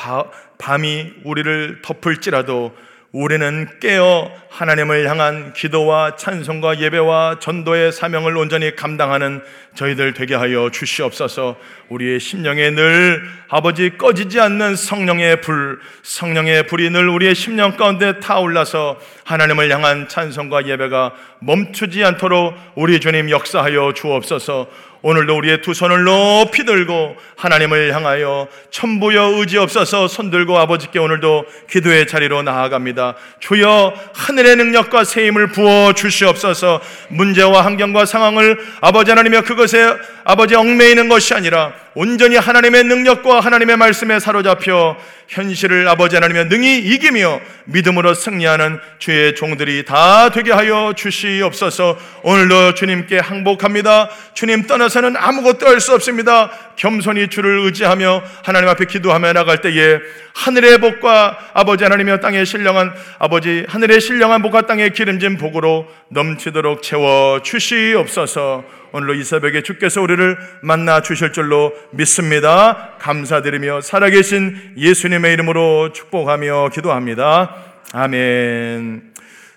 밤이 0.59 1.13
우리를 1.25 1.81
덮을지라도 1.83 2.73
우리는 3.13 3.67
깨어 3.81 4.31
하나님을 4.51 5.09
향한 5.09 5.55
기도와 5.55 6.17
찬송과 6.17 6.81
예배와 6.81 7.39
전도의 7.41 7.93
사명을 7.93 8.37
온전히 8.37 8.77
감당하는 8.77 9.43
저희들 9.75 10.13
되게 10.13 10.35
하여 10.35 10.71
주시옵소서. 10.71 11.57
우리의 11.89 12.21
심령에 12.21 12.71
늘 12.73 13.23
아버지 13.49 13.97
꺼지지 13.97 14.39
않는 14.39 14.77
성령의 14.77 15.41
불, 15.41 15.79
성령의 16.03 16.67
불이 16.67 16.91
늘 16.91 17.09
우리의 17.09 17.35
심령 17.35 17.79
가운데 17.79 18.21
타올라서 18.21 19.01
하나님을 19.25 19.71
향한 19.71 20.09
찬송과 20.09 20.67
예배가 20.67 21.15
멈추지 21.41 22.05
않도록 22.05 22.55
우리 22.75 23.01
주님 23.01 23.31
역사하여 23.31 23.95
주옵소서. 23.95 24.69
오늘도 25.07 25.37
우리의 25.37 25.63
두 25.63 25.73
손을 25.73 26.03
높이 26.03 26.65
들고 26.65 27.15
하나님을 27.37 27.95
향하여 27.95 28.49
천부여 28.73 29.37
의지 29.37 29.57
없어서 29.57 30.09
손 30.09 30.33
들고 30.33 30.59
아버지께 30.59 30.99
오늘도 30.99 31.45
기도의 31.71 32.09
자리로 32.09 32.43
나아갑니다. 32.43 33.15
주여 33.39 33.95
하늘의 34.15 34.57
능력과 34.57 35.05
새 35.05 35.29
힘을 35.29 35.53
부어 35.53 35.93
주시옵소서. 35.93 36.81
문제와 37.11 37.65
환경과 37.65 38.05
상황을 38.05 38.59
아버지 38.81 39.13
하나님여 39.13 39.43
그것에 39.43 39.95
아버지 40.25 40.57
얽매이는 40.57 41.09
것이 41.09 41.35
아니라 41.35 41.73
온전히 41.99 42.37
하나님의 42.37 42.85
능력과 42.85 43.41
하나님의 43.41 43.79
말씀에 43.79 44.21
사로잡혀 44.21 44.99
현실을 45.29 45.89
아버지 45.89 46.15
하나님의 46.15 46.45
능히 46.49 46.79
이기며 46.79 47.41
믿음으로 47.65 48.13
승리하는 48.13 48.79
주의 48.99 49.35
종들이 49.35 49.83
다 49.87 50.29
되게 50.29 50.53
하여 50.53 50.93
주시옵소서. 50.95 51.99
오늘도 52.23 52.75
주님께 52.75 53.19
항복합니다. 53.19 54.11
주님 54.35 54.67
떠나서는 54.67 55.17
아무것도 55.17 55.67
할 55.67 55.81
수 55.81 55.95
없습니다. 55.95 56.51
겸손히 56.77 57.29
주를 57.29 57.61
의지하며 57.61 58.23
하나님 58.45 58.69
앞에 58.69 58.85
기도하며 58.85 59.33
나갈 59.33 59.63
때에 59.63 59.99
하늘의 60.35 60.79
복과 60.79 61.39
아버지 61.55 61.85
하나님의 61.85 62.21
땅에 62.21 62.45
신령한 62.45 62.93
아버지 63.19 63.65
하늘의 63.69 64.03
신령한 64.03 64.43
복과 64.43 64.67
땅의 64.67 64.93
기름진 64.93 65.39
복으로 65.39 65.87
넘치도록 66.09 66.83
채워 66.83 67.41
주시옵소서. 67.43 68.65
오늘로 68.97 69.13
이 69.13 69.23
새벽에 69.25 69.63
주께서 69.63 70.01
우리를 70.01 70.39
만나 70.63 71.03
주실 71.03 71.31
줄로 71.31 71.75
믿습니다. 71.91 72.93
감사드리며 72.99 73.83
살아계신 73.83 74.73
예수님의 74.79 75.35
이름으로 75.35 75.93
축복하며 75.93 76.71
기도합니다. 76.73 77.55
아멘. 77.93 79.13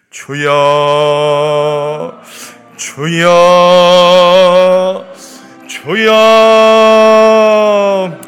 주여, 0.10 0.44
주여, 2.76 3.28
주여, 5.70 6.12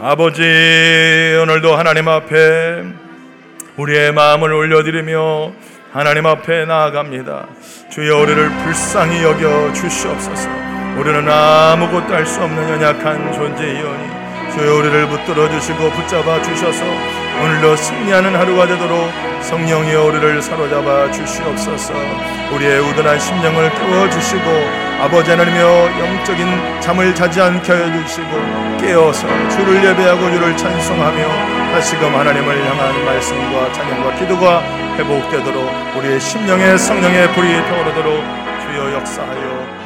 아버지, 0.01 0.41
오늘도 1.41 1.75
하나님 1.75 2.07
앞에 2.07 2.85
우리의 3.75 4.13
마음을 4.13 4.53
올려드리며 4.53 5.51
하나님 5.91 6.25
앞에 6.25 6.63
나아갑니다. 6.63 7.47
주여 7.91 8.17
우리를 8.17 8.49
불쌍히 8.63 9.21
여겨 9.23 9.73
주시옵소서. 9.73 10.70
우리는 10.97 11.27
아무것도 11.29 12.13
할 12.13 12.25
수 12.25 12.41
없는 12.43 12.69
연약한 12.69 13.33
존재이오니 13.33 14.21
주여 14.53 14.75
우리를 14.75 15.07
붙들어 15.07 15.49
주시고 15.49 15.89
붙잡아 15.91 16.41
주셔서 16.41 16.83
오늘도 17.41 17.75
승리하는 17.75 18.35
하루가 18.35 18.67
되도록 18.67 19.09
성령이여 19.41 20.03
우리를 20.05 20.41
사로잡아 20.41 21.09
주시옵소서. 21.11 21.93
우리의 22.53 22.79
우둔한 22.81 23.17
심령을 23.17 23.71
깨워 23.73 24.09
주시고 24.09 24.43
아버지 25.01 25.31
하나님여 25.31 25.89
영적인 25.99 26.81
잠을 26.81 27.15
자지 27.15 27.41
않게 27.41 27.73
해 27.73 28.03
주시고 28.03 28.77
깨어서 28.81 29.25
주를 29.49 29.83
예배하고 29.83 30.29
주를 30.29 30.55
찬송하며 30.57 31.71
다시금 31.71 32.13
하나님을 32.13 32.69
향한 32.69 33.05
말씀과 33.05 33.71
찬양과 33.71 34.15
기도가 34.15 34.61
회복되도록 34.97 35.97
우리의 35.97 36.19
심령의 36.19 36.77
성령의 36.77 37.31
불이 37.33 37.65
타오르도록 37.65 38.23
주여 38.61 38.93
역사하여 38.93 39.80